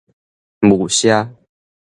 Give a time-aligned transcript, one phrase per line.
[0.61, 1.29] 霧社